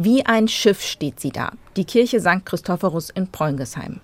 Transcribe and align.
Wie 0.00 0.24
ein 0.24 0.46
Schiff 0.46 0.80
steht 0.80 1.18
sie 1.18 1.30
da, 1.30 1.50
die 1.76 1.84
Kirche 1.84 2.20
St. 2.20 2.44
Christophorus 2.44 3.10
in 3.10 3.26
Preungesheim. 3.32 4.00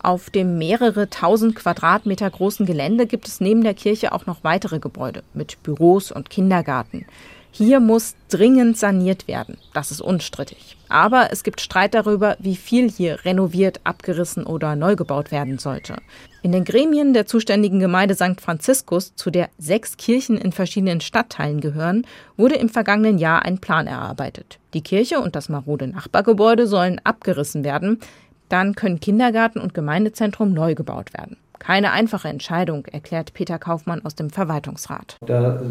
Auf 0.00 0.30
dem 0.30 0.56
mehrere 0.56 1.10
tausend 1.10 1.56
Quadratmeter 1.56 2.30
großen 2.30 2.64
Gelände 2.64 3.08
gibt 3.08 3.26
es 3.26 3.40
neben 3.40 3.64
der 3.64 3.74
Kirche 3.74 4.12
auch 4.12 4.24
noch 4.26 4.44
weitere 4.44 4.78
Gebäude 4.78 5.24
mit 5.34 5.60
Büros 5.64 6.12
und 6.12 6.30
Kindergarten. 6.30 7.06
Hier 7.54 7.80
muss 7.80 8.14
dringend 8.30 8.78
saniert 8.78 9.28
werden. 9.28 9.58
Das 9.74 9.90
ist 9.90 10.00
unstrittig. 10.00 10.78
Aber 10.88 11.30
es 11.32 11.44
gibt 11.44 11.60
Streit 11.60 11.92
darüber, 11.92 12.36
wie 12.38 12.56
viel 12.56 12.90
hier 12.90 13.22
renoviert, 13.26 13.80
abgerissen 13.84 14.44
oder 14.44 14.74
neu 14.74 14.96
gebaut 14.96 15.30
werden 15.30 15.58
sollte. 15.58 15.96
In 16.40 16.52
den 16.52 16.64
Gremien 16.64 17.12
der 17.12 17.26
zuständigen 17.26 17.78
Gemeinde 17.78 18.14
St. 18.14 18.40
Franziskus, 18.40 19.14
zu 19.16 19.30
der 19.30 19.50
sechs 19.58 19.98
Kirchen 19.98 20.38
in 20.38 20.52
verschiedenen 20.52 21.02
Stadtteilen 21.02 21.60
gehören, 21.60 22.06
wurde 22.38 22.54
im 22.54 22.70
vergangenen 22.70 23.18
Jahr 23.18 23.44
ein 23.44 23.58
Plan 23.58 23.86
erarbeitet. 23.86 24.58
Die 24.72 24.82
Kirche 24.82 25.20
und 25.20 25.36
das 25.36 25.50
marode 25.50 25.88
Nachbargebäude 25.88 26.66
sollen 26.66 27.02
abgerissen 27.04 27.64
werden. 27.64 28.00
Dann 28.48 28.74
können 28.74 28.98
Kindergarten 28.98 29.60
und 29.60 29.74
Gemeindezentrum 29.74 30.54
neu 30.54 30.74
gebaut 30.74 31.12
werden. 31.12 31.36
Keine 31.62 31.92
einfache 31.92 32.26
Entscheidung, 32.26 32.86
erklärt 32.86 33.34
Peter 33.34 33.56
Kaufmann 33.56 34.04
aus 34.04 34.16
dem 34.16 34.30
Verwaltungsrat. 34.30 35.16
Da 35.24 35.62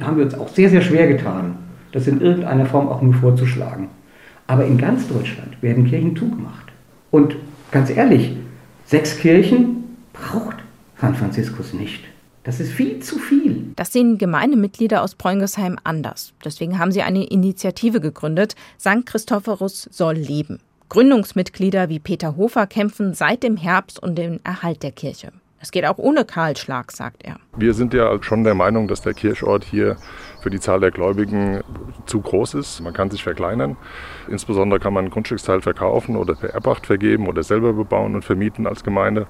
haben 0.00 0.16
wir 0.16 0.24
uns 0.24 0.34
auch 0.34 0.46
sehr, 0.46 0.70
sehr 0.70 0.82
schwer 0.82 1.08
getan, 1.08 1.58
das 1.90 2.06
in 2.06 2.20
irgendeiner 2.20 2.64
Form 2.64 2.88
auch 2.88 3.02
nur 3.02 3.14
vorzuschlagen. 3.14 3.88
Aber 4.46 4.64
in 4.64 4.78
ganz 4.78 5.08
Deutschland 5.08 5.60
werden 5.60 5.88
Kirchen 5.88 6.14
zugemacht. 6.14 6.66
Und 7.10 7.34
ganz 7.72 7.90
ehrlich, 7.90 8.36
sechs 8.84 9.18
Kirchen 9.18 9.96
braucht 10.12 10.58
San 11.00 11.16
Franziskus 11.16 11.72
nicht. 11.72 12.04
Das 12.44 12.60
ist 12.60 12.70
viel 12.70 13.00
zu 13.00 13.18
viel. 13.18 13.72
Das 13.74 13.92
sehen 13.92 14.18
Gemeindemitglieder 14.18 15.02
aus 15.02 15.16
Preungesheim 15.16 15.76
anders. 15.82 16.34
Deswegen 16.44 16.78
haben 16.78 16.92
sie 16.92 17.02
eine 17.02 17.24
Initiative 17.24 18.00
gegründet. 18.00 18.54
St. 18.78 19.06
Christophorus 19.06 19.88
soll 19.90 20.14
leben. 20.14 20.60
Gründungsmitglieder 20.92 21.88
wie 21.88 22.00
Peter 22.00 22.36
Hofer 22.36 22.66
kämpfen 22.66 23.14
seit 23.14 23.42
dem 23.42 23.56
Herbst 23.56 24.02
um 24.02 24.14
den 24.14 24.44
Erhalt 24.44 24.82
der 24.82 24.92
Kirche. 24.92 25.32
Es 25.58 25.70
geht 25.70 25.86
auch 25.86 25.96
ohne 25.96 26.26
Kahlschlag, 26.26 26.92
sagt 26.92 27.24
er. 27.24 27.36
Wir 27.56 27.72
sind 27.72 27.94
ja 27.94 28.22
schon 28.22 28.44
der 28.44 28.52
Meinung, 28.52 28.88
dass 28.88 29.00
der 29.00 29.14
Kirchort 29.14 29.64
hier 29.64 29.96
für 30.42 30.50
die 30.50 30.60
Zahl 30.60 30.80
der 30.80 30.90
Gläubigen 30.90 31.62
zu 32.04 32.20
groß 32.20 32.52
ist. 32.52 32.82
Man 32.82 32.92
kann 32.92 33.10
sich 33.10 33.22
verkleinern. 33.22 33.78
Insbesondere 34.28 34.80
kann 34.80 34.92
man 34.92 35.06
einen 35.06 35.10
Grundstücksteil 35.10 35.62
verkaufen 35.62 36.14
oder 36.14 36.34
per 36.34 36.50
Erbpacht 36.50 36.84
vergeben 36.84 37.26
oder 37.26 37.42
selber 37.42 37.72
bebauen 37.72 38.14
und 38.14 38.22
vermieten 38.22 38.66
als 38.66 38.84
Gemeinde. 38.84 39.24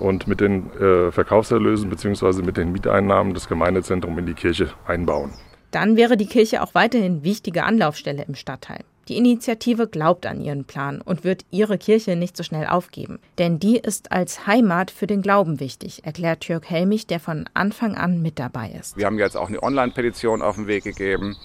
Und 0.00 0.26
mit 0.26 0.40
den 0.40 0.68
äh, 0.80 1.12
Verkaufserlösen 1.12 1.90
bzw. 1.90 2.42
mit 2.42 2.56
den 2.56 2.72
Mieteinnahmen 2.72 3.34
das 3.34 3.46
Gemeindezentrum 3.46 4.18
in 4.18 4.26
die 4.26 4.34
Kirche 4.34 4.70
einbauen. 4.84 5.30
Dann 5.70 5.96
wäre 5.96 6.16
die 6.16 6.26
Kirche 6.26 6.60
auch 6.60 6.74
weiterhin 6.74 7.22
wichtige 7.22 7.62
Anlaufstelle 7.62 8.24
im 8.26 8.34
Stadtteil. 8.34 8.80
Die 9.08 9.16
Initiative 9.16 9.88
glaubt 9.88 10.26
an 10.26 10.38
ihren 10.38 10.64
Plan 10.64 11.00
und 11.00 11.24
wird 11.24 11.46
ihre 11.50 11.78
Kirche 11.78 12.14
nicht 12.14 12.36
so 12.36 12.42
schnell 12.42 12.66
aufgeben. 12.66 13.18
Denn 13.38 13.58
die 13.58 13.78
ist 13.78 14.12
als 14.12 14.46
Heimat 14.46 14.90
für 14.90 15.06
den 15.06 15.22
Glauben 15.22 15.60
wichtig, 15.60 16.04
erklärt 16.04 16.46
Jörg 16.46 16.68
Helmich, 16.68 17.06
der 17.06 17.18
von 17.18 17.48
Anfang 17.54 17.94
an 17.94 18.20
mit 18.20 18.38
dabei 18.38 18.70
ist. 18.78 18.98
Wir 18.98 19.06
haben 19.06 19.18
jetzt 19.18 19.36
auch 19.36 19.48
eine 19.48 19.62
Online-Petition 19.62 20.42
auf 20.42 20.56
den 20.56 20.66
Weg 20.66 20.84
gegeben. 20.84 21.36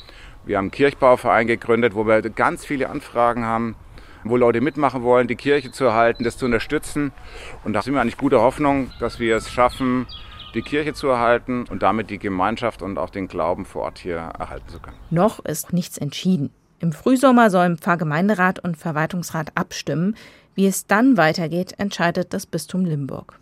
Wir 0.46 0.58
haben 0.58 0.66
einen 0.66 0.72
Kirchbauverein 0.72 1.48
gegründet, 1.48 1.96
wo 1.96 2.06
wir 2.06 2.22
ganz 2.22 2.66
viele 2.66 2.90
Anfragen 2.90 3.46
haben, 3.46 3.78
wo 4.26 4.36
Leute 4.36 4.60
mitmachen 4.60 5.04
wollen, 5.04 5.30
die 5.30 5.38
Kirche 5.38 5.72
zu 5.72 5.86
erhalten, 5.86 6.26
das 6.26 6.38
zu 6.38 6.46
unterstützen. 6.46 7.14
Und 7.64 7.72
da 7.72 7.82
sind 7.82 7.94
wir 7.94 8.02
eigentlich 8.02 8.18
guter 8.18 8.42
Hoffnung, 8.42 8.92
dass 9.00 9.20
wir 9.20 9.38
es 9.38 9.50
schaffen, 9.50 10.06
die 10.54 10.64
Kirche 10.64 10.94
zu 10.94 11.08
erhalten 11.08 11.66
und 11.70 11.82
damit 11.82 12.10
die 12.10 12.20
Gemeinschaft 12.20 12.82
und 12.82 12.98
auch 12.98 13.10
den 13.10 13.30
Glauben 13.30 13.64
vor 13.66 13.84
Ort 13.84 14.00
hier 14.00 14.18
erhalten 14.18 14.68
zu 14.68 14.80
können. 14.80 14.98
Noch 15.10 15.44
ist 15.46 15.72
nichts 15.72 15.98
entschieden. 15.98 16.52
Im 16.84 16.92
Frühsommer 16.92 17.50
sollen 17.50 17.78
Pfarrgemeinderat 17.78 18.60
und 18.60 18.76
Verwaltungsrat 18.76 19.54
abstimmen. 19.56 20.18
Wie 20.54 20.68
es 20.68 20.86
dann 20.86 21.16
weitergeht, 21.16 21.76
entscheidet 21.78 22.34
das 22.34 22.46
Bistum 22.46 22.84
Limburg. 22.84 23.40